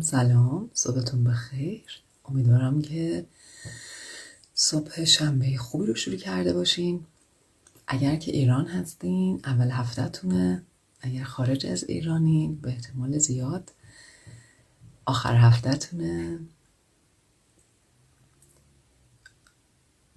[0.00, 0.70] سلام.
[0.74, 1.84] صبحتون بخیر.
[2.24, 3.26] امیدوارم که
[4.54, 7.06] صبح شنبه خوبی رو شروع کرده باشین.
[7.86, 10.62] اگر که ایران هستین اول هفتهتونه.
[11.00, 13.72] اگر خارج از ایرانین به احتمال زیاد.
[15.06, 16.38] آخر هفتهتونه.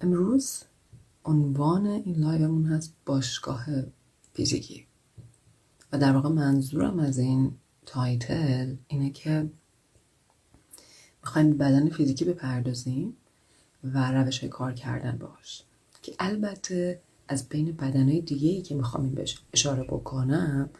[0.00, 0.62] امروز
[1.24, 3.66] عنوان این لایومون هست باشگاه
[4.34, 4.86] فیزیکی.
[5.92, 7.52] و در واقع منظورم از این
[7.86, 9.50] تایتل اینه که
[11.22, 13.16] می‌خوایم بدن فیزیکی بپردازیم
[13.84, 15.62] و روش های کار کردن باش
[16.02, 20.70] که البته از بین بدنهای دیگه ای که می‌خوام بهش اشاره بکنم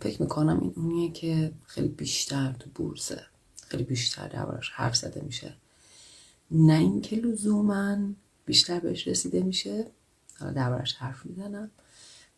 [0.00, 3.22] فکر می‌کنم این اونیه که خیلی بیشتر تو بورسه.
[3.68, 5.54] خیلی بیشتر دربارش حرف زده میشه.
[6.50, 7.98] نه اینکه لزوما
[8.46, 9.86] بیشتر بهش رسیده میشه
[10.38, 11.70] حالا دربارش حرف می‌زنم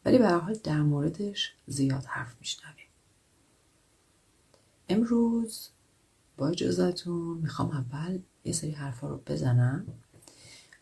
[0.05, 2.84] ولی به هر حال در موردش زیاد حرف میشنویم.
[4.89, 5.69] امروز
[6.37, 9.87] با اجازتون می‌خوام اول یه سری حرفا رو بزنم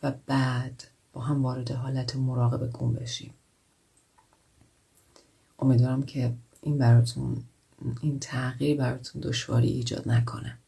[0.02, 3.34] و بعد با هم وارد حالت مراقبه گم بشیم.
[5.58, 7.44] امیدوارم که این براتون
[8.02, 10.58] این تغییر براتون دشواری ایجاد نکنه.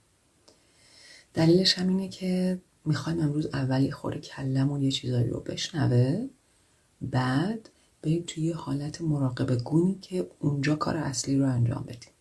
[1.35, 6.29] دلیلش هم اینه که می‌خوایم امروز اولی خور کلمون یه چیزایی رو بشنوه
[7.03, 7.69] بعد
[8.03, 12.14] بریم توی حالت مراقبه گونی که اونجا کار اصلی رو انجام بدیم.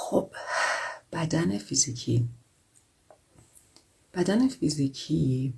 [0.00, 0.30] خب
[1.12, 2.28] بدن فیزیکی.
[4.14, 5.54] بدن فیزیکی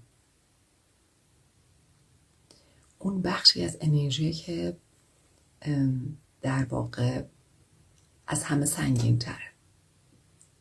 [2.99, 4.77] اون بخشی از انرژی که
[6.43, 7.25] در واقع
[8.27, 9.51] از همه سنگین تره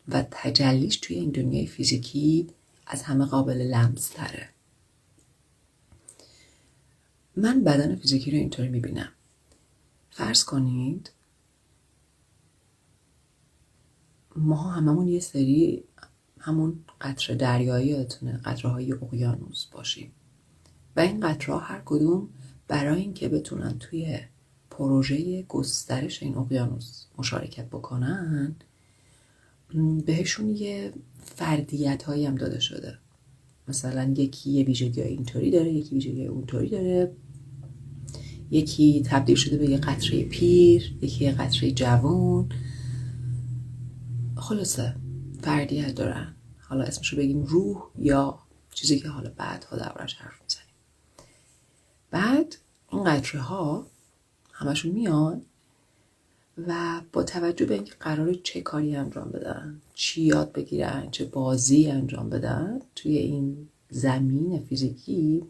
[0.08, 2.48] و تجلیش توی این دنیای فیزیکی
[2.88, 4.50] از همه قابل لمس تره
[7.36, 9.12] من بدن فیزیکی رو اینطوری می‌بینم.
[10.12, 11.12] فرض کنید
[14.40, 15.84] ما هممون یه سری
[16.40, 20.12] همون قطره دریایی یادتونه قطره های اقیانوس باشیم.
[20.96, 22.30] و این قطره هر کدوم
[22.68, 24.20] برای اینکه بتونن توی
[24.70, 28.56] پروژه گسترش این اقیانوس مشارکت بکنن
[30.06, 30.94] بهشون یه
[31.24, 32.98] فردیت هایی هم داده شده.
[33.68, 37.12] مثلا یکی یه ویژگی اینطوری داره یکی ویژگی اونطوری داره.
[38.52, 42.50] یکی تبدیل شده به یه قطره پیر یکی یه قطره جوان.
[44.50, 44.96] خلاصه
[45.42, 46.36] فردیت دارن.
[46.60, 48.40] حالا اسمشو بگیم روح یا
[48.74, 50.76] چیزی که حالا بعدها دربارش حرف می‌زنیم.
[52.12, 52.56] بعد
[52.92, 53.88] این قطره ها
[54.52, 55.42] همشون میان
[56.68, 61.88] و با توجه به اینکه قرار چه کاری انجام بدن چی یاد بگیرن چه بازی
[61.88, 65.44] انجام بدن توی این زمین فیزیکی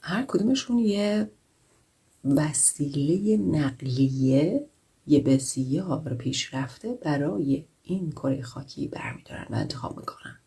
[0.00, 1.30] هر کدومشون یه
[2.24, 4.69] وسیله نقلیه یه
[5.18, 10.38] بسیار پیشرفته برای این کره خاکی برمیدارن و انتخاب می‌کنن.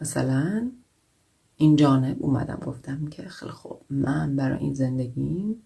[0.00, 0.70] مثلا
[1.56, 5.62] این جانب اومدم گفتم که خیلی خوب من برای این زندگیم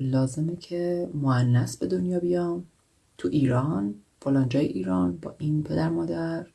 [0.00, 2.66] لازمه که معنس به دنیا بیام.
[3.18, 6.46] تو ایران فلان جای ایران با این پدر مادر.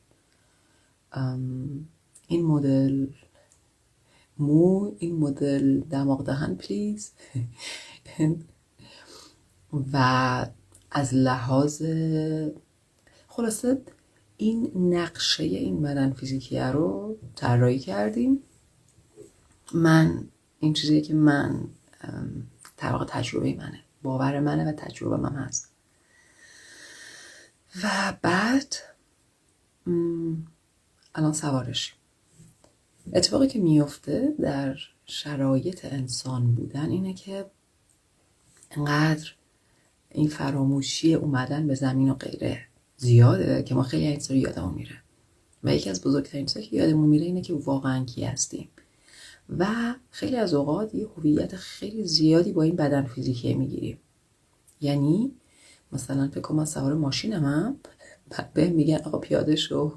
[2.26, 3.06] این مدل
[4.38, 7.12] مو این مدل دماغ دهن پلیز.
[9.92, 10.46] و
[10.90, 11.82] از لحاظ
[13.28, 13.82] خلاصه
[14.36, 18.42] این نقشه این بدن فیزیکی رو طراحی کردیم.
[19.74, 20.28] من
[20.60, 21.68] این چیزی که من
[22.76, 23.80] طبق تجربه منه.
[24.02, 25.70] باور منه و تجربه من هست.
[27.82, 28.74] و بعد
[31.14, 31.94] الان سوارش.
[33.12, 37.50] اتفاقی که میفته در شرایط انسان بودن اینه که
[38.70, 39.30] انقدر
[40.08, 42.60] این فراموشی اومدن به زمین و غیره
[42.96, 44.96] زیاده که ما خیلی این رو یادمون میره.
[45.64, 48.68] و یکی از بزرگترین چیزایی که یادمون میره اینه که واقعا کی هستیم.
[49.58, 49.66] و
[50.10, 53.98] خیلی از اوقات یه هویت خیلی زیادی با این بدن فیزیکی می‌گیریم.
[54.80, 55.32] یعنی
[55.92, 57.76] مثلا فکر کنم من سوار ماشینم
[58.54, 59.94] به میگن آقا پیاده شو.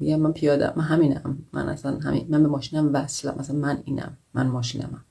[0.00, 1.46] میگم من پیاده من همینم.
[1.52, 3.36] من اصلا همین من به ماشینم وصلم.
[3.38, 4.16] مثلا من اینم.
[4.34, 5.04] من ماشینمم.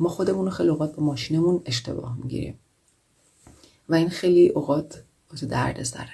[0.00, 2.58] ما خودمون رو خیلی اوقات با ماشینمون اشتباه می‌گیریم.
[3.88, 6.12] و این خیلی اوقات واسه درد سره.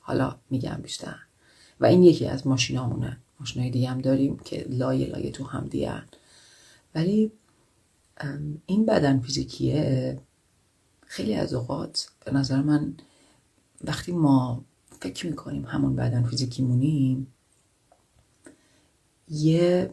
[0.00, 1.16] حالا میگم بیشتر.
[1.80, 3.20] و این یکی از ماشینامونه.
[3.40, 6.02] ماشینای دیگه هم داریم که لایه لایه تو هم دیگه
[6.94, 7.32] ولی
[8.66, 10.18] این بدن فیزیکیه
[11.06, 12.94] خیلی از اوقات به نظر من
[13.84, 14.64] وقتی ما
[15.00, 17.34] فکر می‌کنیم همون بدن فیزیکی مونیم
[19.28, 19.90] یه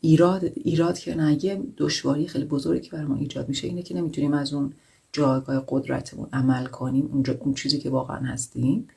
[0.00, 3.94] ایراد ایراد که نه یه دشواری خیلی بزرگی که برای ما ایجاد میشه اینه که
[3.94, 4.72] نمی‌تونیم از اون
[5.12, 8.88] جایگاه قدرتمون عمل کنیم اونجا اون چیزی که واقعا هستیم.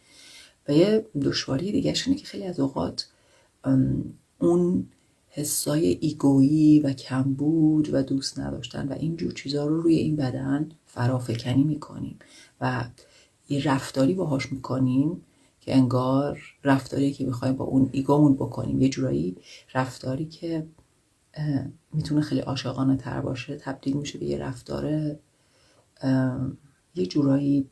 [0.68, 3.07] و یه دشواری دیگه اینه که خیلی از اوقات
[4.39, 4.88] اون
[5.30, 11.63] حسای ایگویی و کمبود و دوست نداشتن و اینجور چیزها رو روی این بدن فرافکنی
[11.63, 12.19] می‌کنیم.
[12.62, 12.86] و
[13.50, 15.21] یه رفتاری باهاش می‌کنیم
[15.62, 18.81] که انگار رفتاری که می‌خوایم با اون ایگومون بکنیم.
[18.81, 19.36] یه جورایی
[19.74, 20.65] رفتاری که
[21.94, 24.86] می‌تونه خیلی عاشقانه تر باشه تبدیل میشه به یه رفتار
[26.95, 27.69] یه جورایی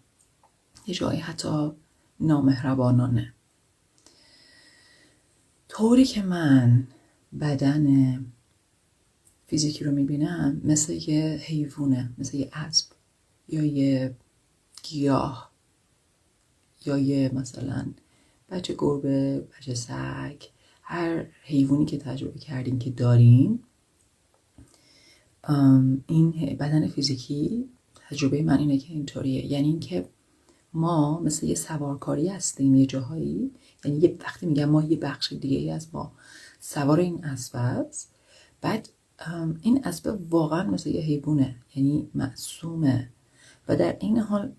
[0.88, 1.71] یه جایی حتی
[2.19, 3.33] نامهربانانه.
[5.69, 6.88] طوری که من
[7.41, 7.85] بدن
[9.47, 12.91] فیزیکی رو می‌بینم مثل یه حیوونه مثل یه اسب
[13.47, 14.15] یا یه
[14.83, 15.51] گیاه
[16.85, 17.85] یا یه مثلا
[18.50, 20.44] بچه گربه بچه سگ.
[20.91, 23.63] هر حیوانی که تجربه کردیم که داریم
[26.07, 27.69] این بدن فیزیکی
[28.09, 29.45] تجربه من اینه که اینطوریه.
[29.45, 30.09] یعنی اینکه
[30.74, 33.51] ما مثل یه سوارکاری هستیم یه جاهایی.
[33.86, 36.12] یعنی یه وقتی میگم ما یه بخش دیگه ای از ما
[36.59, 38.15] سوار این اسب است
[38.62, 38.89] بعد
[39.62, 41.56] این اسب واقعا مثل یه حیوانه.
[41.75, 43.09] یعنی معصومه.
[43.68, 44.51] و در این حال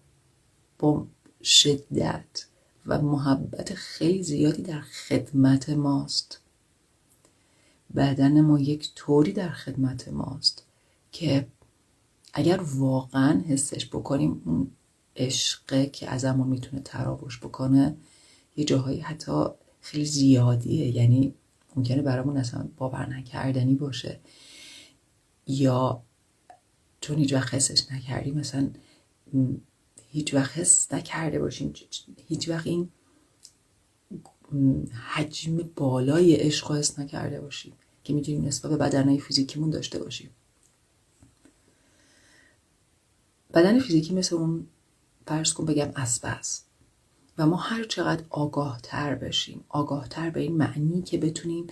[0.78, 1.06] با
[1.42, 2.49] شدت
[2.86, 6.40] و محبت خیلی زیادی در خدمت ماست.
[7.96, 10.66] بدن ما یک طوری در خدمت ماست
[11.12, 11.46] که
[12.32, 14.70] اگر واقعا حسش بکنیم اون
[15.16, 17.96] عشقه که ازمون می‌تونه تراوش بکنه
[18.56, 19.44] یه جاهایی حتی
[19.80, 20.96] خیلی زیادیه.
[20.96, 21.34] یعنی
[21.76, 24.20] ممکنه برامون اصلا باور نکردنی باشه.
[25.46, 26.02] یا
[27.00, 28.70] چون هیچ وقت حسش نکردیم مثلا
[30.12, 31.72] هیچ وقت حس نکرده باشیم
[32.26, 32.88] هیچ وقت این
[35.08, 37.72] حجم بالای عشق حس نکرده باشیم
[38.04, 40.30] که می‌تونیم نسبت به بدنهای فیزیکیمون داشته باشیم
[43.54, 44.66] بدن فیزیکی مثل اون
[45.26, 46.66] فرض کن بگم اسب است.
[47.38, 51.66] و ما هر چقدر آگاه تر بشیم آگاه تر به این معنی که بتونیم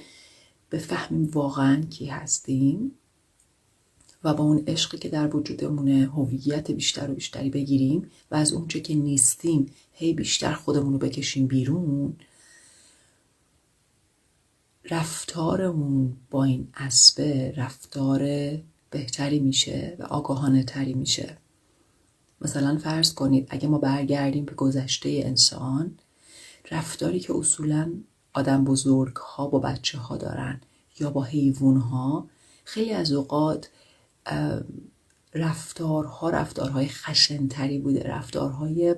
[0.70, 2.92] بفهمیم واقعا کی هستیم
[4.24, 8.80] و با اون عشقی که در وجودمونه هویت بیشتر و بیشتری بگیریم و از اونچه
[8.80, 12.16] که نیستیم هی بیشتر خودمون رو بکشیم بیرون
[14.90, 18.20] رفتارمون با این اسبه رفتار
[18.90, 21.36] بهتری میشه و آگاهانه تری میشه.
[22.40, 25.98] مثلا فرض کنید اگه ما برگردیم به گذشته انسان
[26.70, 27.92] رفتاری که اصولا
[28.32, 30.60] آدم بزرگ ها با بچه ها دارن
[31.00, 32.28] یا با حیوان ها
[32.64, 33.68] خیلی از اوقات
[35.34, 38.02] رفتارها رفتارهای خشنتری بوده.
[38.02, 38.94] رفتارهای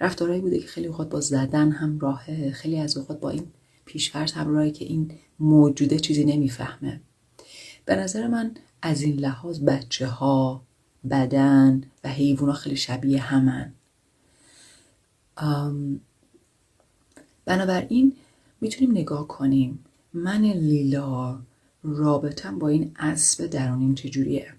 [0.00, 3.46] رفتارهایی بوده که خیلی اوقات با زدن همراهه خیلی از اوقات با این
[3.84, 5.10] پیشفرض همراهه که این
[5.40, 7.00] موجوده چیزی نمی‌فهمه.
[7.84, 10.62] به نظر من از این لحاظ بچه ها
[11.10, 13.72] بدن و حیوان ها خیلی شبیه همن.
[17.44, 18.12] بنابراین
[18.60, 19.84] می‌تونیم نگاه کنیم.
[20.12, 21.40] من لیلا
[21.84, 24.54] رابطم با این اسب درونیم چجوریه؟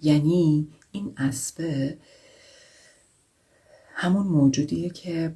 [0.00, 1.90] یعنی این اسب
[3.94, 5.34] همون موجودیه که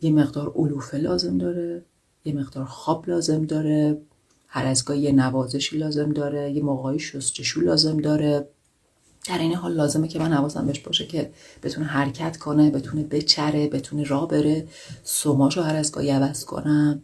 [0.00, 1.84] یه مقدار علوفه لازم داره
[2.24, 4.00] یه مقدار خواب لازم داره
[4.46, 8.48] هر از گاهی یه نوازشی لازم داره یه موقعی شستشو لازم داره.
[9.28, 13.68] در این حال لازمه که من حواسم بهش باشه که بتونه حرکت کنه بتونه بچره
[13.68, 14.68] بتونه را بره.
[15.04, 17.02] سوماشو هر از گاهی عوض کنم.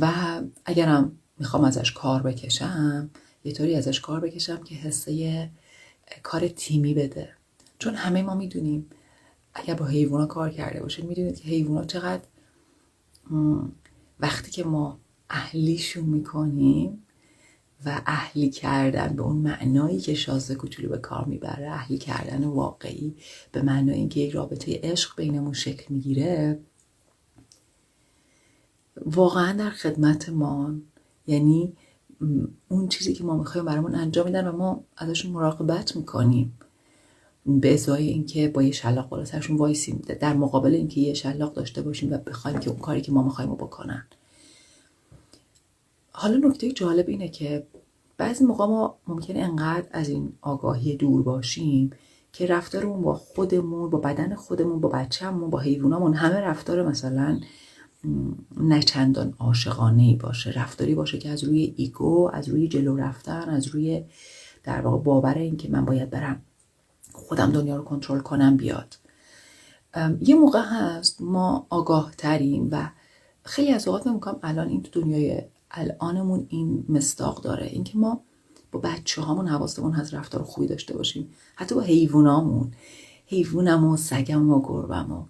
[0.00, 3.10] و اگرم می‌خوام ازش کار بکشم
[3.44, 5.50] یه طوری ازش کار بکشم که حسه
[6.22, 7.28] کار تیمی بده.
[7.78, 8.86] چون همه ما می‌دونیم
[9.54, 12.22] اگر با حیوانا کار کرده باشید می‌دونید که حیوانا چقدر
[14.20, 17.06] وقتی که ما اهلیشون می‌کنیم
[17.84, 23.14] و اهلی کردن به اون معنایی که شازده کوچولو به کار می‌بره اهلی کردن واقعی
[23.52, 26.60] به معنای اینکه یک رابطه عشق بینمون شکل می‌گیره
[29.06, 30.74] واقعا در خدمت ما.
[31.26, 31.72] یعنی
[32.68, 36.58] اون چیزی که ما می‌خوایم برامون انجام میدن و ما ازشون مراقبت می‌کنیم.
[37.46, 41.82] به ازای اینکه با یه شلاق بالا سرشون وایسیم در مقابل اینکه یه شلاق داشته
[41.82, 44.06] باشیم و بخوایم که اون کاری که ما می‌خوایم رو بکنن.
[46.12, 47.66] حالا نکته جالب اینه که
[48.16, 51.90] بعضی موقع ما ممکنه انقدر از این آگاهی دور باشیم
[52.32, 57.40] که رفتارمون با خودمون با بدن خودمون با بچه‌مون با حیوانامون همه رفتار مثلا
[58.56, 63.66] نه چندان عاشقانه باشه رفتاری باشه که از روی ایگو از روی جلو رفتن از
[63.66, 64.04] روی
[64.64, 66.42] در واقع باور این که من باید برم
[67.12, 68.98] خودم دنیا رو کنترل کنم بیاد.
[70.20, 72.90] یه موقع هست ما آگاه تریم و
[73.42, 77.66] خیلی از اوقات می‌کنم الان این تو دنیای الانمون این مستاق داره.
[77.66, 78.20] اینکه ما
[78.72, 81.30] با بچه هامون حواستمون هست رفتار خوبی داشته باشیم.
[81.56, 82.72] حتی با حیوانامون
[83.26, 85.24] حیوانم و سگم و گربم و.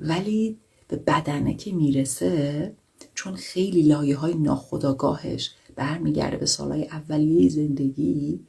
[0.00, 0.58] ولی
[0.96, 2.74] به بدنه که می‌رسه
[3.14, 8.40] چون خیلی لایه های ناخداگاهش برمیگرده به سالهای اولیه زندگی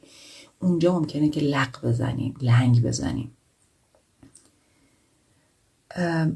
[0.60, 3.36] اونجا ممکنه که لق بزنیم لنگ بزنیم.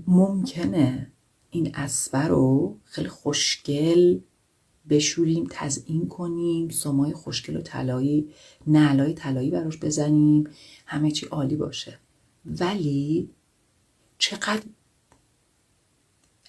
[0.06, 1.12] ممکنه
[1.50, 4.20] این اسبه رو خیلی خوشگل
[4.88, 8.28] بشوریم تزئین کنیم سمای خوشگل و طلایی
[8.66, 10.44] نعلای طلایی براش بزنیم
[10.86, 11.98] همه چی عالی باشه.
[12.46, 13.30] ولی
[14.18, 14.62] چقدر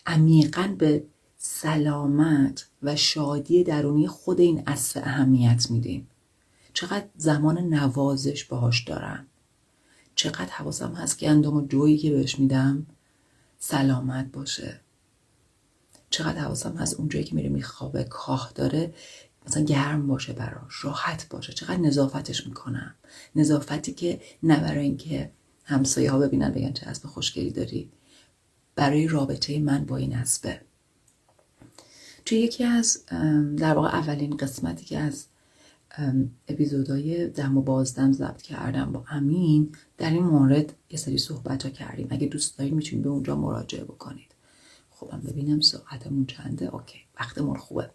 [0.06, 1.04] عمیقا به
[1.38, 6.08] سلامت و شادی درونی خود این اسب اهمیت میدیم.
[6.74, 9.28] چقدر زمان نوازش باهاش دارم.
[10.16, 12.86] چقدر حواسم هست که اندام جویی که بهش میدم
[13.60, 14.80] سلامت باشه.
[16.10, 18.94] چقدر حواسم هست اونجایی که میره میخوابه کاه داره
[19.48, 21.54] مثلا گرم باشه براش راحت باشه.
[21.54, 22.96] چقدر نظافتش می‌کنم.
[23.36, 25.32] نظافتی که نه برای اینکه
[25.64, 27.92] همسایه ها ببینن بگن چه اسب خوشگلی داری.
[28.82, 30.62] برای رابطه من با این اسبه
[32.26, 33.06] توی یکی از
[33.58, 35.26] در واقع اولین قسمتی که از
[36.48, 41.70] اپیزودهای دم و بازدم ضبط کردم با امین در این مورد یه سری صحبت ها
[41.70, 42.08] کردیم.
[42.10, 44.36] اگه دوست دارید می‌تونید به اونجا مراجعه بکنید.
[44.90, 47.90] خب ببینم ساعتمون چنده؟ اوکی وقتمون خوبه.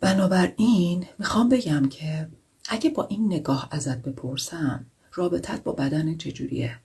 [0.00, 2.28] بنابراین می‌خوام بگم که
[2.68, 6.78] اگه با این نگاه ازت بپرسم رابطت با بدن چجوریه؟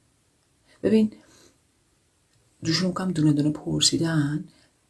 [0.84, 1.14] ببین
[2.64, 4.48] دوشون کم دونه دونه پرسیدن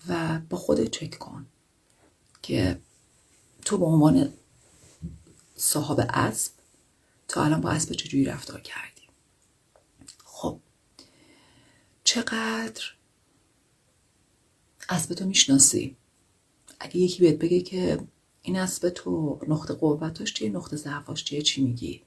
[0.08, 1.46] و با خودت چک کن
[2.42, 2.80] که
[3.66, 4.34] تو به عنوان
[5.56, 6.54] صاحب اسب
[7.28, 9.02] تا الان با اسب چجوری رفتار کردی؟
[10.26, 10.60] خب
[12.04, 12.84] چقدر
[14.90, 15.96] اسب تو می‌شناسی؟
[16.80, 18.08] اگه یکی بهت بگه که
[18.42, 22.02] این اسب تو نقطه قوتش چیه نقطه ضعفاش چیه چی میگی؟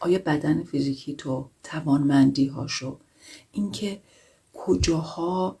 [0.00, 2.98] آیا بدن فیزیکی تو توانمندی هاشو
[3.52, 4.02] اینکه
[4.54, 5.58] کجاها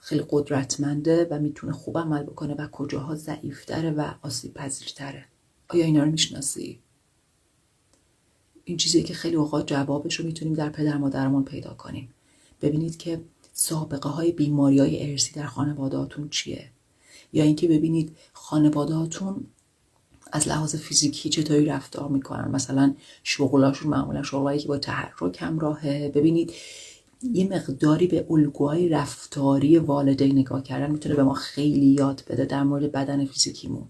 [0.00, 5.24] خیلی قدرتمنده و می‌تونه خوب عمل بکنه و کجاها ضعیفتره و آسیب پذیرتره
[5.68, 6.80] آیا اینا رو می‌شناسی؟
[8.64, 12.08] این چیزی که خیلی اوقات جوابش رو می‌تونیم در پدر مادرمون پیدا کنیم.
[12.62, 13.20] ببینید که
[13.52, 16.70] سابقه های بیماری های ارسی در خانوادهاتون چیه؟
[17.32, 19.46] یا اینکه ببینید خانوادهاتون
[20.36, 26.12] از لحاظ فیزیکی چطوری رفتار می‌کنن؟ مثلا شغلاشون معمولا شغلایی که با تحرک همراهه.
[26.14, 26.52] ببینید
[27.22, 32.62] یه مقداری به الگوهای رفتاری والدین نگاه کردن می‌تونه به ما خیلی یاد بده در
[32.62, 33.84] مورد بدن فیزیکیمون.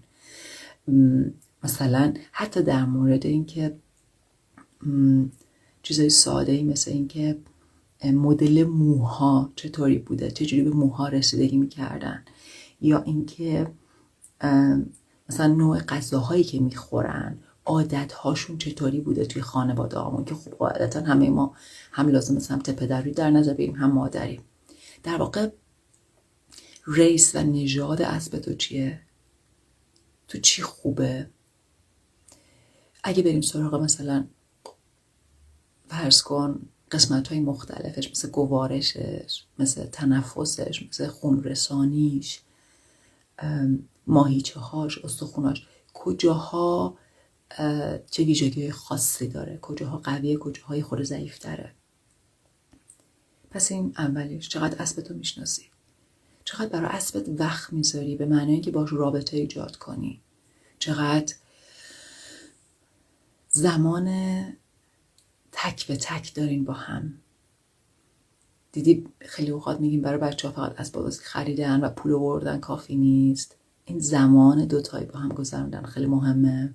[1.63, 3.75] مثلا حتی در مورد اینکه
[5.83, 7.37] چیزای ساده ای مثل اینکه
[8.03, 12.23] مدل موها چطوری بوده؟ چجوری به موها رسیدگی می‌کردن؟
[12.81, 13.67] یا اینکه
[15.29, 21.01] مثلا نوع غذاهایی که می‌خورن عادت هاشون چطوری بوده توی خانواده همون که خب قاعدتا
[21.01, 21.55] همه ما
[21.91, 24.41] هم لازم سمت پدری در نظر بگیریم هم مادری
[25.03, 25.49] در واقع
[26.87, 29.01] ریس و نژاد اسب تو چیه؟
[30.27, 31.29] تو چی خوبه؟
[33.03, 34.27] اگه بریم سراغ مثلا
[35.87, 42.41] فرض کن قسمت های مختلفش مثل گوارشش مثل تنفسش مثل خون رسانیش
[44.07, 45.67] ماهیچه هاش استخوناش.
[45.93, 46.97] کجاها
[48.11, 51.73] چه ویژگی خاصی داره؟ کجاها قویه کجاهای خود ضعیف داره
[53.51, 55.65] پس این اولش چقدر اسبتو می‌شناسی؟
[56.43, 60.21] چقدر برای اسبت وقت می‌ذاری به معنی اینکه باش رابطه ایجاد کنی؟
[60.79, 61.35] چقدر
[63.49, 64.07] زمان
[65.51, 67.13] تک به تک دارین با هم؟
[68.71, 72.95] دیدی خیلی اوقات میگیم برای بچه ها فقط اسباب بازی خریدن و پول آوردن کافی
[72.95, 73.55] نیست.
[73.89, 76.73] این زمان دوتایی با هم گذراندن خیلی مهمه.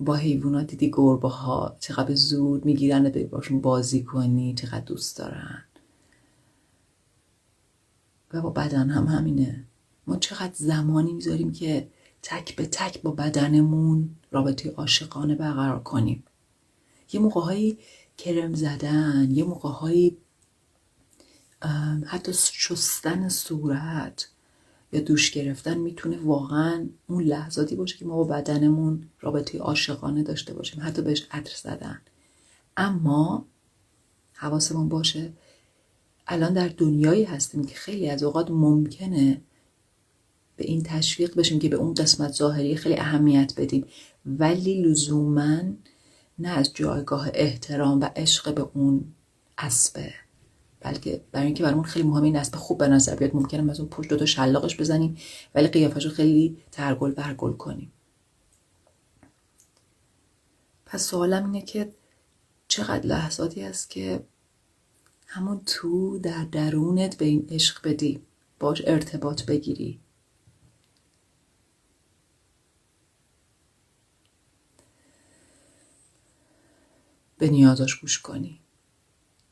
[0.00, 5.64] با حیوانات دیدی گربه ها چقدر زود می‌گیرن بری باشون بازی کنی چقدر دوست دارن.
[8.32, 9.64] و با بدن هم همینه.
[10.06, 11.88] ما چقدر زمانی می‌ذاریم که
[12.22, 16.24] تک به تک با بدنمون رابطه عاشقانه برقرار کنیم.
[17.12, 17.72] یه موقع
[18.18, 20.10] کرم زدن یه موقع
[22.06, 24.28] حتی شستن صورت
[24.92, 30.54] یا دوش گرفتن می‌تونه واقعا اون لحظاتی باشه که ما با بدنمون رابطه عاشقانه داشته
[30.54, 32.00] باشیم حتی بهش عطر زدن.
[32.76, 33.46] اما
[34.32, 35.32] حواسمون باشه
[36.26, 39.42] الان در دنیایی هستیم که خیلی از اوقات ممکنه
[40.56, 43.86] به این تشویق بشیم که به اون قسمت ظاهری خیلی اهمیت بدیم.
[44.26, 45.60] ولی لزوما
[46.38, 49.04] نه از جایگاه احترام و عشق به اون
[49.58, 50.14] اسبه.
[50.86, 53.36] بلکه برای اینکه برامون خیلی مهمه این اسب خوب به نظر بیاد.
[53.36, 55.16] ممکنه از اون پشت دو تا شلاقش بزنیم
[55.54, 57.92] ولی قیافش رو خیلی ترگل برگل کنیم.
[60.86, 61.94] پس سوالم اینه که
[62.68, 64.26] چقدر لحظاتی است که
[65.26, 68.22] همون تو در درونت به این عشق بدی
[68.58, 70.00] باش ارتباط بگیری.
[77.38, 78.60] به نیازاش گوش کنی.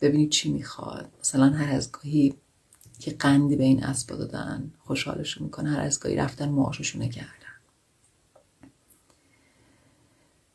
[0.05, 1.11] ببینی چی می‌خواد.
[1.21, 2.35] مثلا هر از گاهی
[2.99, 7.29] که قندی به این اسبا دادن خوشحالشون می‌کنه هر از گاهی رفتن معاششونه کردن.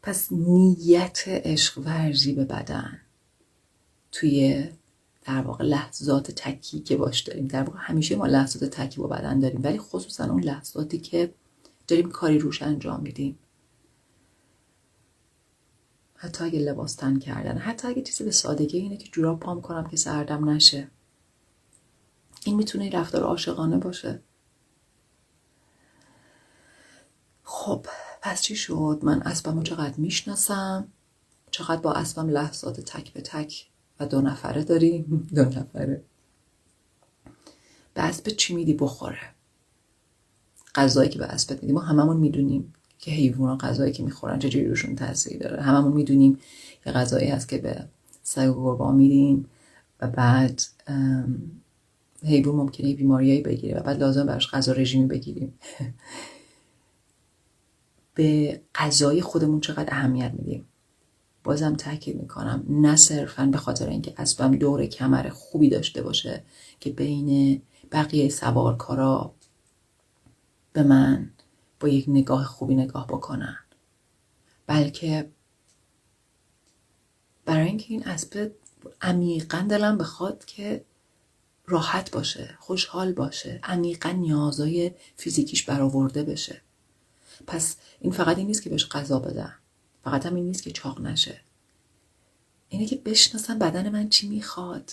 [0.01, 3.00] پس نیت عشق ورزی به بدن
[4.12, 4.70] توی
[5.25, 7.48] در واقع لحظات تکی که باش داریم.
[7.48, 11.34] در واقع همیشه ما لحظات تکی با بدن داریم ولی خصوصا اون لحظاتی که
[11.88, 13.39] داریم کاری روش انجام میدیم.
[16.21, 17.57] حتی اگه لباس تن کردن.
[17.57, 20.91] حتی اگه چیزی به سادگی اینه که جوراب پام کنم که سردم نشه.
[22.45, 24.21] این می‌تونه رفتار عاشقانه باشه.
[27.43, 27.85] خب
[28.21, 30.88] پس چی شد؟ من اسبمو چقدر می‌شناسم؟
[31.51, 36.03] چقدر با اسبم لحظات تک به تک و دو نفره داریم؟ دو نفره.
[37.93, 39.35] به اسب چی میدی بخوره؟
[40.75, 41.73] غذایی که به اسبت میدی.
[41.73, 42.73] ما هممون می‌دونیم.
[43.00, 45.62] که حیوان غذایی که می‌خورن چجوری روشون تاثیر داره.
[45.62, 46.39] هممون می‌دونیم
[46.86, 47.86] یه غذایی هست که به
[48.24, 49.46] سگ و قربان میدیم
[50.01, 50.62] و بعد
[52.24, 55.53] حیوان ممکنه بیماریایی بگیره و بعد لازم براش غذا رژیمی بگیریم.
[58.15, 60.65] به غذای خودمون چقدر اهمیت میدیم؟
[61.44, 62.65] بازم تاکید می‌کنم.
[62.70, 66.44] نه صرفا به خاطر اینکه اسبم دور کمر خوبی داشته باشه
[66.79, 69.34] که بین بقیه سوارکارا
[70.74, 71.29] به من
[71.79, 73.57] با یک نگاه خوبی نگاه بکنن.
[74.67, 75.29] بلکه
[77.45, 78.51] برای اینکه این اسب
[79.01, 80.86] عمیقا دلم بخواد که
[81.67, 86.62] راحت باشه خوشحال باشه عمیقا نیازای فیزیکیش برآورده بشه.
[87.47, 89.56] پس این فقط این نیست که بهش غذا بدم.
[90.04, 91.41] فقط هم این نیست که چاق نشه.
[92.69, 94.91] اینه که بشناسم بدن من چی می‌خواد.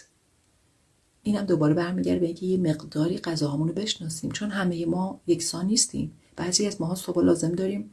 [1.22, 6.18] اینم دوباره برمیگرده به اینکه یه مقداری غذاهامون رو بشناسیم چون همه ما یکسان نیستیم.
[6.36, 7.90] بعضی از ماها صبح لازم داریم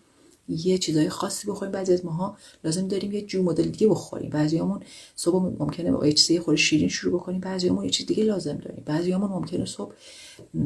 [0.47, 4.29] یه چیزای خاصی بخوریم بعضی از ماها لازم داریم یه جو مدل دیگه بخوریم.
[4.29, 4.83] بعضیامون
[5.15, 8.83] صبح ممکنه با یه چیزی خورده شیرین شروع بکنیم بعضیامون یه چیز دیگه لازم داریم.
[8.85, 9.93] بعضیامون ممکنه صبح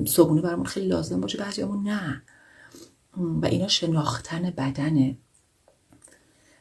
[0.05, 2.23] صبحونه برامون خیلی لازم باشه بعضیامون نه.
[3.17, 5.17] و اینا شناختن بدنه.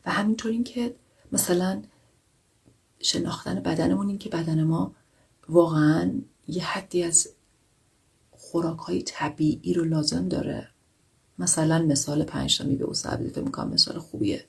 [0.07, 0.95] و همینطور این که
[1.33, 1.83] مثلا
[3.01, 4.95] شناختن بدنمون این که بدن ما
[5.49, 6.13] واقعا
[6.49, 7.29] یه حدی از
[8.31, 10.69] خوراک های طبیعی رو لازم داره.
[11.39, 14.45] مثلا مثال پنج تا میوه و سبزی فکر می‌کنم مثال خوبیه.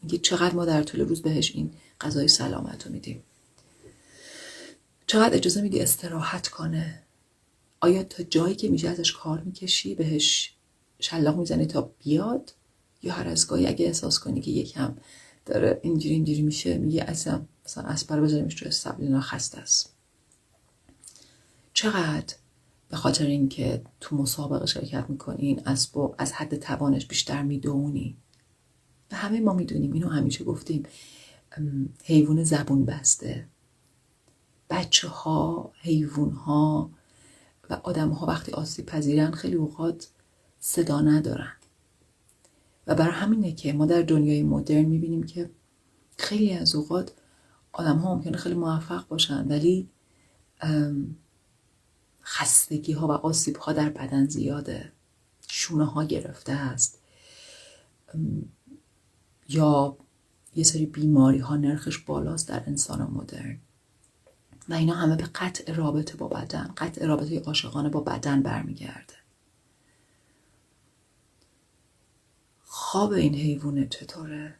[0.00, 3.22] اینکه چقدر ما در طول روز بهش این غذای سلامت رو میدیم.
[5.06, 7.02] چقدر اجازه میدی استراحت کنه.
[7.80, 10.54] آیا تا جایی که میشه ازش کار می‌کشی بهش
[11.00, 12.54] شلاق می‌زنی تا بیاد؟
[13.02, 14.96] یا هر از گاهی اگه احساس کنی که یکم
[15.46, 19.92] داره اینجوری اینجوری میشه میگه اصلا مثلا اسپر بذاریمش تو اینا خسته است.
[21.74, 22.34] چقدر؟
[22.92, 28.16] به خاطر اینکه تو مسابقه شرکت می‌کنین اسب از حد توانش بیشتر می‌دونی.
[29.12, 30.82] و همه ما می‌دونیم اینو همیشه گفتیم.
[32.04, 33.48] حیوان زبون بسته.
[34.70, 36.90] بچه ها حیوان ها
[37.70, 40.08] و آدم ها وقتی آسیب پذیرن خیلی اوقات
[40.60, 41.52] صدا ندارن.
[42.86, 45.50] و برای همینه که ما در دنیای مدرن می‌بینیم که
[46.18, 47.12] خیلی از اوقات
[47.72, 49.88] آدم ها ممکنه خیلی موفق باشن ولی
[52.24, 54.92] خستگی ها و آسیب ها در بدن زیاده.
[55.48, 56.98] شونه ها گرفته است.
[59.48, 59.96] یا
[60.54, 63.58] یه سری بیماری ها نرخش بالاست در انسان مدرن.
[64.68, 69.14] و اینا همه به قطع رابطه با بدن قطع رابطه عاشقانه با بدن برمیگرده.
[72.64, 74.54] خواب این حیوان چطوره؟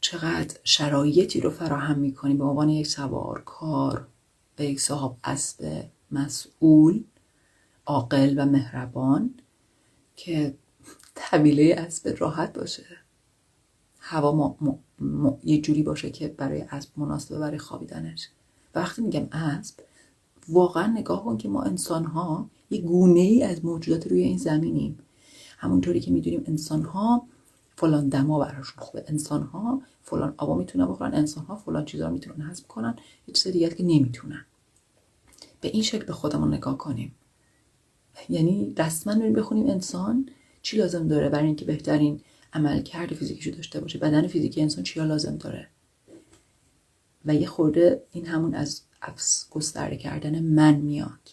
[0.00, 4.06] چقدر شرایطی رو فراهم می‌کنی به عنوان یک سوارکار
[4.58, 7.04] و یک صاحب اسب؟ مسئول
[7.86, 9.34] عاقل و مهربان
[10.16, 10.54] که
[11.14, 12.84] طویله اسب راحت باشه.
[13.98, 14.56] هوا
[15.44, 18.28] یه جوری باشه که برای اسب مناسبه برای خوابیدنش.
[18.74, 19.74] وقتی میگم اسب
[20.48, 24.98] واقعا نگاه کن که ما انسان ها یه گونه ای از موجودات روی این زمینیم.
[25.58, 27.26] همونطوری که می‌دونیم انسان ها
[27.76, 29.04] فلان دما براشون خوبه.
[29.08, 31.14] انسان ها فلان آبا می‌تونن بخورن.
[31.14, 32.96] انسان ها فلان چیزا می‌تونن هضم کنن.
[33.26, 34.44] یه چیز دیگه که نمی‌تونن.
[35.60, 37.14] به این شکل به خودمون نگاه کنیم.
[38.28, 40.28] یعنی رسما بریم بخونیم انسان
[40.62, 42.20] چی لازم داره برای اینکه بهترین
[42.52, 45.68] عمل کرد فیزیکیشو داشته باشه؟ بدن فیزیکی انسان چیا لازم داره؟
[47.24, 48.82] و یه خورده این همون از
[49.50, 51.30] گسترده کردن من میاد.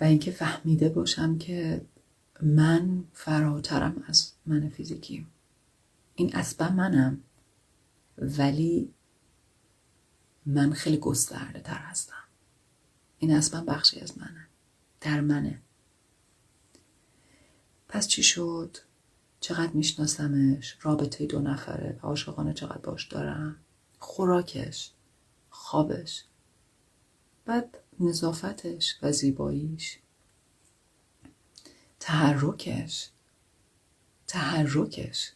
[0.00, 1.80] و اینکه فهمیده باشم که
[2.42, 5.26] من فراترم از من فیزیکی.
[6.14, 7.20] این اصلا منم.
[8.18, 8.88] ولی
[10.46, 12.24] من خیلی گسترده تر هستم.
[13.18, 14.46] این اصلا بخشی از منه.
[15.00, 15.62] در منه.
[17.88, 18.78] پس چی شد؟
[19.40, 23.56] چقدر میشناسمش؟ رابطه دو نفره عاشقانه چقدر باش دارم؟
[23.98, 24.90] خوراکش
[25.50, 26.24] خوابش.
[27.44, 29.98] بعد نظافتش و زیباییش.
[32.00, 33.08] تحرکش.
[34.26, 35.32] تحرکش.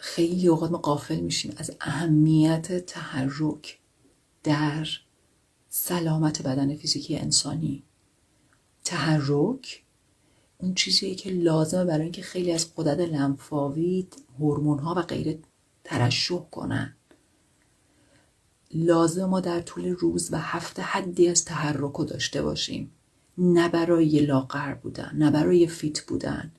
[0.00, 3.78] خیلی اوقات ما قافل میشیم از اهمیت تحرک
[4.42, 4.88] در
[5.68, 7.82] سلامت بدن فیزیکی انسانی.
[8.84, 9.82] تحرک
[10.58, 14.06] اون چیزیه که لازمه برای اینکه خیلی از قدرت لنفاوی
[14.38, 15.38] هورمون ها و غیره
[15.84, 16.96] ترشح کنن.
[18.74, 22.90] لازم ما در طول روز و هفته حدی از تحرک رو داشته باشیم.
[23.38, 26.52] نه برای لاغر بودن نه برای فیت بودن.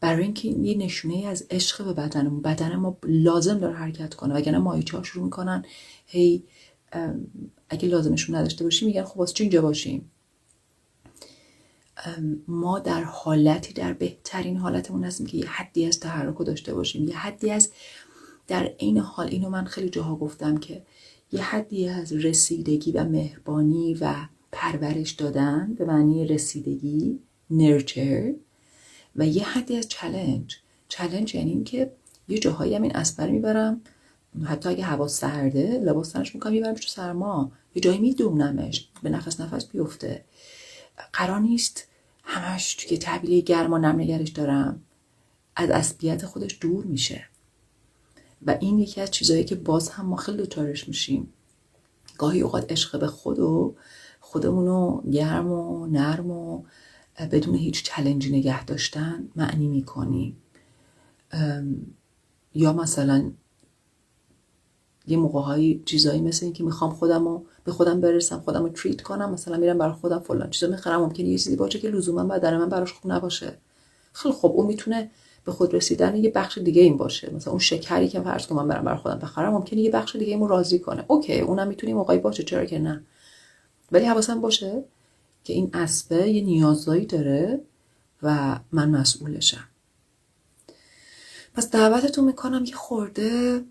[0.00, 4.34] برای اینکه یه نشونه از عشق به بدنمون بدن ما لازم داره حرکت کنه.
[4.34, 5.64] وگرنه ماهیچه ها شروع می‌کنن
[6.06, 6.42] هی
[7.68, 10.10] اگه لازمشون نداشته باشیم میگن خب واسه اینجا باشیم؟
[12.48, 17.08] ما در حالتی در بهترین حالتمون هستیم که یه حدی از تحرک داشته باشیم.
[17.08, 17.70] یه حدی از
[18.48, 20.82] در این حال اینو من خیلی جاها گفتم که
[21.32, 24.14] یه حدی از رسیدگی و مهربانی و
[24.52, 27.18] پرورش دادن به معنی رسیدگی
[27.50, 28.32] نرچر
[29.16, 30.56] و یه حدی از چلنج
[30.88, 31.92] چلنج یعنی این که
[32.28, 33.80] یه جاهایی هم این اسبر می‌برم.
[34.44, 37.52] حتی اگه هوا سرده لباس تنش می‌کنم می‌برم تو سرما.
[37.74, 40.24] یه جایی میدونمش به نفس نفس بیفته.
[41.12, 41.88] قرار نیست
[42.24, 44.82] همش توی گرم و نم نگرش دارم.
[45.56, 47.24] از اصلیت خودش دور میشه.
[48.46, 51.32] و این یکی از چیزهایی که باز هم ما خیلی دوچارش میشیم.
[52.18, 53.74] گاهی اوقات عشق به خود و
[54.20, 56.64] خودمونو گرم و نرم و
[57.18, 60.36] بدون هیچ چلنجی نگه داشتن معنی می‌کنیم
[62.54, 63.32] یا مثلا
[65.06, 68.68] یه موقع های چیزایی مثل این که می‌خوام خودم رو به خودم برسم خودم رو
[68.68, 72.24] تریت کنم مثلا میرم برای خودم فلان چیزا می‌خرم ممکنه یه چیزی باشه که لزوما
[72.24, 73.58] بدن من براش خوب نباشه.
[74.12, 75.10] خیلی خب اون می‌تونه
[75.44, 77.34] به خود رسیدن یه بخش دیگه این باشه.
[77.34, 80.32] مثلا اون شکری که فرض کنم من برم برای خودم بخرم ممکنه یه بخش دیگه
[80.32, 81.04] ایمو راضی کنه.
[81.08, 83.04] اوکی اونم می‌تونه موقعی باشه چرا که نه؟
[83.92, 84.84] ولی حواسم باشه؟
[85.44, 87.60] که این اسبه یه نیازایی داره
[88.22, 89.68] و من مسئولشم.
[91.54, 93.64] پس دعوتتون می‌کنم یه خورده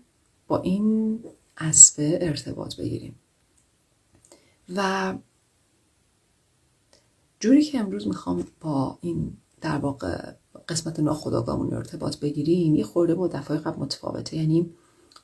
[0.48, 1.20] با این
[1.58, 3.14] اسبه ارتباط بگیریم.
[4.76, 5.14] و
[7.40, 10.32] جوری که امروز می‌خوام با این در واقع
[10.68, 14.70] قسمت ناخداگاهمون ارتباط بگیریم یه خورده با دفعه قبل متفاوته یعنی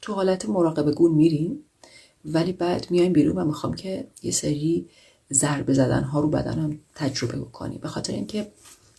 [0.03, 1.65] تو حالت مراقبه گون میریم
[2.25, 4.89] ولی بعد میایم بیرون و می‌خوام که یه سری
[5.33, 8.53] ضربه زدن ها رو بدنم تجربه بکنیم به خاطر اینکه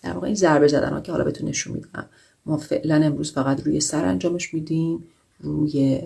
[0.04, 2.10] در واقع این ضربه زدن ها که حالا بهتون نشون میدم
[2.46, 5.04] ما فعلا امروز فقط روی سر انجامش میدیم
[5.40, 6.02] روی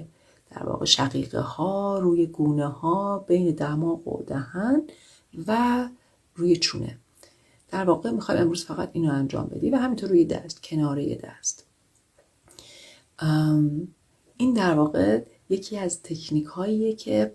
[0.51, 4.81] در واقع شقیقه ها روی گونه ها بین دماغ و دهن
[5.47, 5.87] و
[6.35, 6.97] روی چونه.
[7.69, 11.65] در واقع می‌خوایم امروز فقط اینو انجام بدی و همینطور روی دست کناره دست.
[14.37, 17.33] این در واقع یکی از تکنیک هاییه که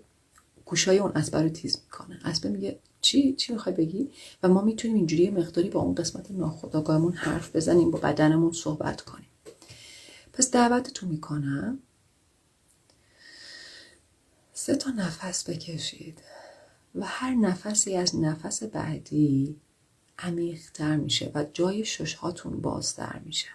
[0.67, 2.19] گوشای اون اسبه رو تیز می‌کنه.
[2.25, 4.11] اسبه میگه چی؟ چی می‌خوای بگی؟
[4.43, 9.29] و ما می‌تونیم اینجوری مقداری با اون قسمت ناخودآگاهمون حرف بزنیم با بدنمون صحبت کنیم.
[10.33, 11.79] پس دعوتتون می‌کنم.
[14.53, 16.21] سه تا نفس بکشید
[16.95, 19.55] و هر نفسی از نفس بعدی
[20.19, 23.47] عمیقتر میشه و جای ششهاتون بازتر میشه.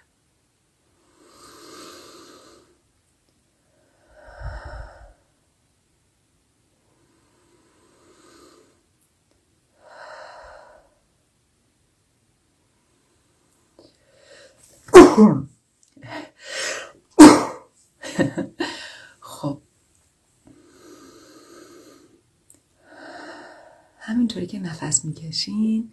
[19.21, 19.61] خب.
[23.99, 25.93] همینطوری که نفس می‌کشین.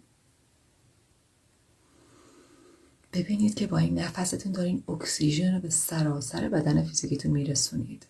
[3.12, 8.06] ببینید که با این نفستون دارین اکسیژن رو به سراسر بدن فیزیکیتون میرسونید.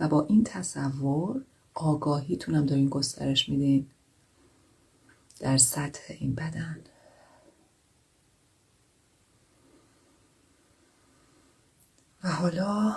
[0.00, 3.90] و با این تصور آگاهیتون هم دارین گسترش میدین
[5.40, 6.80] در سطح این بدن.
[12.24, 12.96] و حالا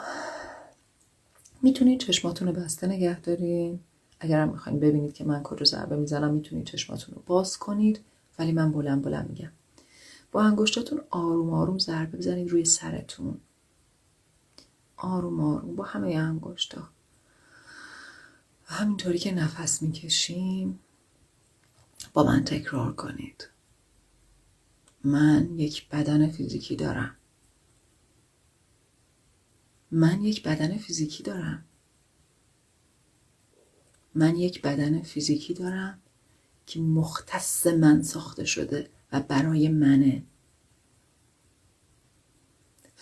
[1.62, 3.80] می‌تونید چشماتون رو بسته نگه دارین.
[4.20, 8.00] اگر هم می‌خواین ببینید که من کجا ضربه می‌زنم می‌تونید چشماتون رو باز کنید.
[8.40, 9.52] ولی من بلند بلند میگم.
[10.32, 13.38] با انگشتاتون آروم آروم ضربه بزنید روی سرتون.
[14.98, 16.90] آروم آروم با همه انگشتا.
[18.66, 20.80] همینطوری که نفس می‌کشیم
[22.14, 23.48] با من تکرار کنید.
[25.04, 27.16] من یک بدن فیزیکی دارم.
[29.92, 31.66] من یک بدن فیزیکی دارم.
[34.16, 36.00] من یک بدن فیزیکی دارم
[36.66, 40.24] که مختص من ساخته شده و برای منه.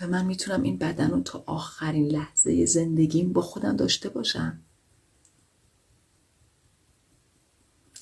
[0.02, 4.60] و من می‌تونم این بدن رو تا آخرین لحظه زندگیم با خودم داشته باشم.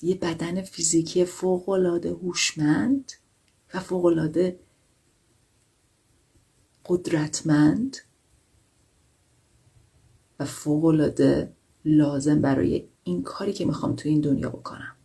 [0.02, 3.12] یه بدن فیزیکی فوقالعاده هوشمند
[3.74, 4.60] و فوقالعاده
[6.86, 7.98] قدرتمند
[10.40, 11.54] و فوقالعاده
[11.86, 14.96] لازم برای این کاری که می‌خوام تو این دنیا بکنم.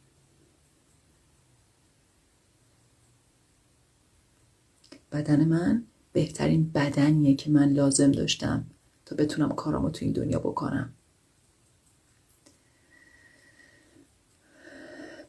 [5.12, 8.66] بدن من بهترین بدنیه که من لازم داشتم
[9.06, 10.92] تا بتونم کارامو تو این دنیا بکنم.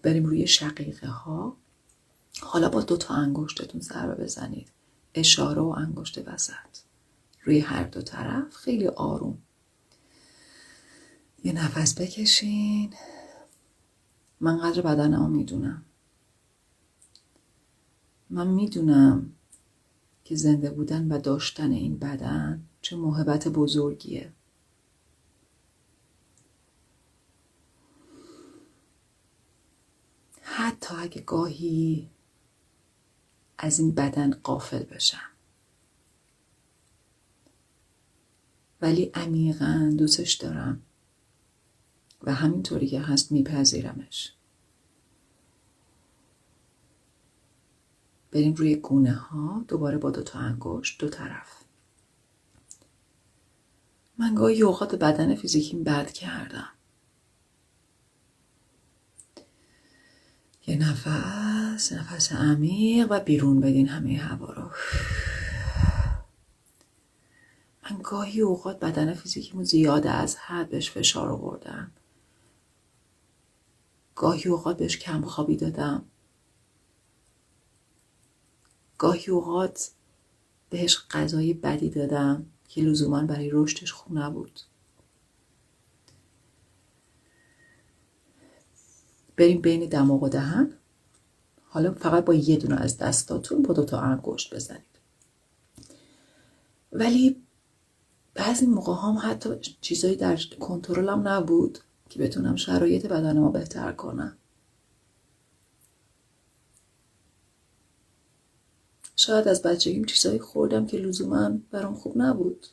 [0.01, 1.57] بریم روی شقیقه ها
[2.41, 4.71] حالا با دو تا انگشتتون ضربه بزنید.
[5.13, 6.53] اشاره و انگشت وسط.
[7.43, 9.37] روی هر دو طرف خیلی آروم.
[11.43, 12.93] یه نفس بکشین.
[14.39, 15.85] من قدر بدنمو می‌دونم.
[18.29, 19.33] من می‌دونم
[20.23, 24.33] که زنده بودن و داشتن این بدن چه محبت بزرگیه.
[30.41, 32.09] حتی اگه گاهی
[33.57, 35.29] از این بدن قافل بشم.
[38.81, 40.81] ولی عمیقا دوستش دارم.
[42.23, 44.33] و همینطوری که هست میپذیرمش.
[48.31, 51.63] بریم روی گونه ها دوباره با دو تا انگشت دو طرف.
[54.17, 56.69] من گاهی اوقات بدن فیزیکیم بد کردم.
[60.67, 64.71] یه نفس نفس عمیق و بیرون بدین همه هوا رو.
[67.83, 71.91] من گاهی اوقات بدن فیزیکیمو زیاده از حد بهش فشار آوردم.
[74.15, 76.05] گاهی اوقات بهش کم خوابی دادم.
[78.97, 79.91] گاهی اوقات
[80.69, 84.59] بهش غذای بدی دادم که لزوما برای رشدش خوب نبود.
[89.37, 90.73] بریم بین دماغ و دهن.
[91.65, 94.99] حالا فقط با یه دونه از دستاتون با دوتا انگشت بزنید.
[96.91, 97.43] ولی
[98.33, 99.49] بعضی موقع هم حتی
[99.81, 101.79] چیزایی در کنترلم نبود.
[102.13, 104.37] که بتونم شرایط بدن ما بهتر کنم.
[109.15, 112.67] شاید از بچگیم چیزایی خوردم که لزوما برام خوب نبود.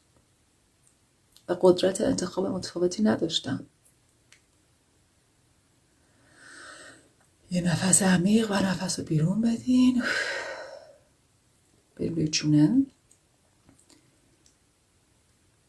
[1.48, 3.66] و قدرت انتخاب متفاوتی نداشتم.
[7.50, 10.02] یه نفس عمیق و نفس رو بیرون بدین.
[11.96, 12.86] بریم روی چونه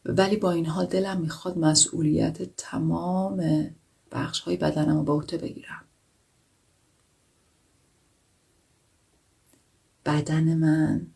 [0.04, 3.70] ولی با این حال دلم می‌خواد مسئولیت تمام
[4.12, 5.84] بخش های بدنم رو به عهده بگیرم.
[10.06, 11.06] بدن من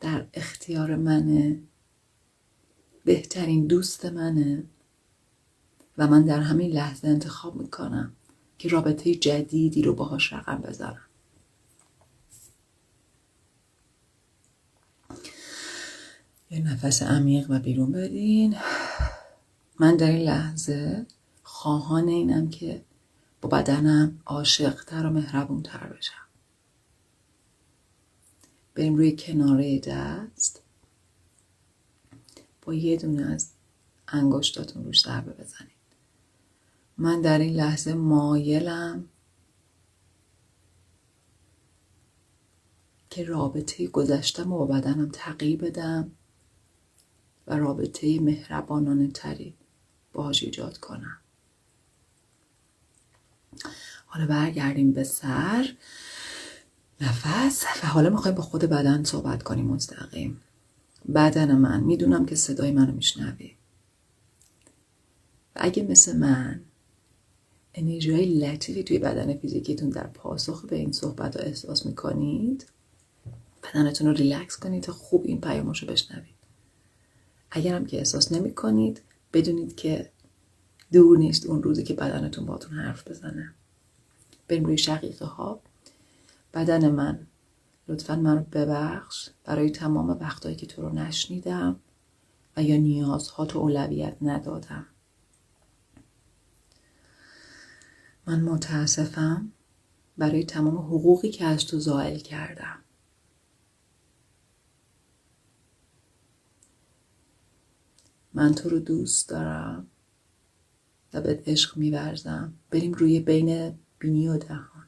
[0.00, 1.62] در اختیار منه.
[3.04, 4.64] بهترین دوست منه.
[5.98, 8.12] و من در همین لحظه انتخاب می‌کنم
[8.58, 11.11] که رابطه جدیدی رو باهاش رقم بزنم.
[16.52, 18.56] یه نفس عمیق و بیرون بدین
[19.80, 21.06] من در این لحظه
[21.42, 22.82] خواهان اینم که
[23.40, 26.26] با بدنم عاشقتر و مهربونتر بشم.
[28.74, 30.62] بریم روی کناره دست.
[32.62, 33.50] با یه دونه از
[34.08, 35.72] انگشتاتون روش ضربه بزنید
[36.98, 39.08] من در این لحظه مایلم
[43.10, 46.12] که رابطه گذشتم و با بدنم تغییر بدم.
[47.46, 49.54] و رابطه مهربانانه تری
[50.12, 51.18] باهاش ایجاد کنم.
[54.06, 55.74] حالا برگردیم به سر
[57.00, 60.40] نفس و حالا می‌خوایم با خود بدن صحبت کنیم مستقیم.
[61.14, 63.50] بدن من می‌دونم که صدای منو میشنوی.
[65.56, 66.60] و اگه مثل من
[67.74, 72.66] انرژی های لطیفی توی بدن فیزیکیتون در پاسخ به این صحبت رو احساس می‌کنید
[73.62, 76.31] بدنتون رو ریلکس کنید تا خوب این پیامش رو بشنوید.
[77.54, 80.10] اگرم که احساس نمی کنید بدونید که
[80.92, 83.54] دور نیست اون روزی که بدنتون باتون حرف بزنه.
[84.48, 85.60] بریم روی شقیقه ها
[86.54, 87.26] بدن من
[87.88, 91.76] لطفا من رو ببخش برای تمام وقتهایی که تو رو نشنیدم
[92.56, 94.86] و یا نیازها تو اولویت ندادم.
[98.26, 99.52] من متاسفم
[100.18, 102.78] برای تمام حقوقی که از تو زائل کردم.
[108.34, 109.86] من تو رو دوست دارم
[111.12, 112.54] و به عشق میورزم.
[112.70, 114.86] بریم روی بین بینی و دهان.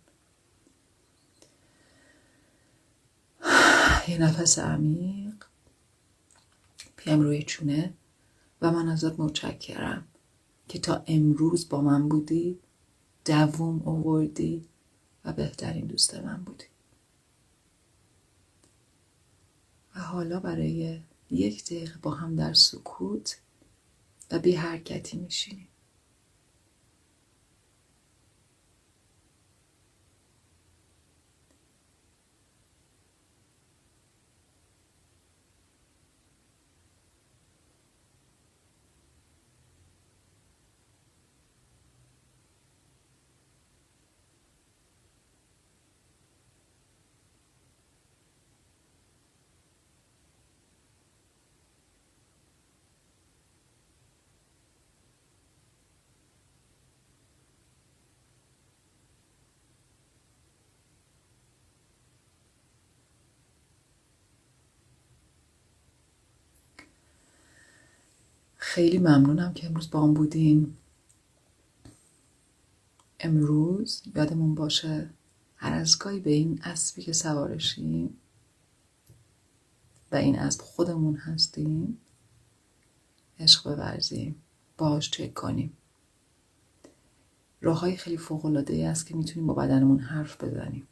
[4.08, 5.34] یه نفس عمیق.
[6.96, 7.94] پیم روی چونه
[8.62, 10.06] و من ازت متشکرم
[10.68, 12.58] که تا امروز با من بودی
[13.24, 14.68] دووم اووردی
[15.24, 16.64] و بهترین دوست من بودی.
[19.96, 21.00] و حالا برای
[21.34, 23.38] یک دقیقه با هم در سکوت
[24.30, 25.68] و بی حرکتی میشینیم.
[68.74, 70.76] خیلی ممنونم که امروز با هم بودین.
[73.20, 75.10] امروز یادمون باشه
[75.56, 78.16] هر از گاهی به این اسبی که سوارشیم
[80.12, 81.98] و این اسب خودمون هستیم
[83.40, 84.42] عشق بورزیم
[84.78, 85.72] باهاش چک کنیم.
[87.60, 90.88] راه های خیلی فوق العاده ای است که می‌تونیم با بدنمون حرف بزنیم.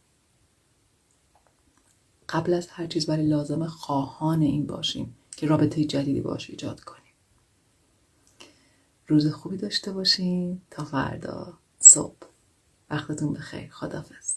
[2.29, 7.02] قبل از هر چیز برای لازم خواهان این باشیم که رابطه جدیدی باش ایجاد کنیم.
[9.09, 12.17] روز خوبی داشته باشین تا فردا صبح.
[12.91, 13.71] وقتتون بخیر.
[13.71, 14.32] خدافز